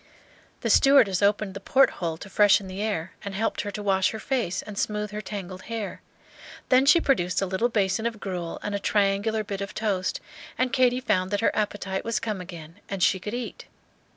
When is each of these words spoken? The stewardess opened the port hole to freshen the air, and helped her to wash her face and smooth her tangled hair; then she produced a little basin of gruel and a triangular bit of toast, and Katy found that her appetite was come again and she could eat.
The 0.61 0.71
stewardess 0.71 1.21
opened 1.21 1.53
the 1.53 1.59
port 1.59 1.91
hole 2.01 2.17
to 2.17 2.27
freshen 2.27 2.65
the 2.67 2.81
air, 2.81 3.11
and 3.23 3.35
helped 3.35 3.61
her 3.61 3.69
to 3.69 3.83
wash 3.83 4.09
her 4.09 4.19
face 4.19 4.63
and 4.63 4.75
smooth 4.75 5.11
her 5.11 5.21
tangled 5.21 5.61
hair; 5.69 6.01
then 6.69 6.87
she 6.87 6.99
produced 6.99 7.39
a 7.39 7.45
little 7.45 7.69
basin 7.69 8.07
of 8.07 8.19
gruel 8.19 8.57
and 8.63 8.73
a 8.73 8.79
triangular 8.79 9.43
bit 9.43 9.61
of 9.61 9.75
toast, 9.75 10.19
and 10.57 10.73
Katy 10.73 11.01
found 11.01 11.29
that 11.29 11.41
her 11.41 11.55
appetite 11.55 12.03
was 12.03 12.19
come 12.19 12.41
again 12.41 12.77
and 12.89 13.03
she 13.03 13.19
could 13.19 13.35
eat. 13.35 13.65